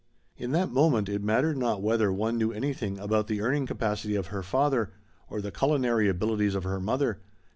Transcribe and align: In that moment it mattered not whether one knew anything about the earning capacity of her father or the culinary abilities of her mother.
In 0.35 0.49
that 0.53 0.71
moment 0.71 1.07
it 1.09 1.21
mattered 1.23 1.59
not 1.59 1.83
whether 1.83 2.11
one 2.11 2.35
knew 2.39 2.51
anything 2.51 2.97
about 2.97 3.27
the 3.27 3.39
earning 3.39 3.67
capacity 3.67 4.15
of 4.15 4.27
her 4.33 4.41
father 4.41 4.89
or 5.29 5.41
the 5.41 5.51
culinary 5.51 6.09
abilities 6.09 6.55
of 6.55 6.63
her 6.63 6.79
mother. 6.79 7.19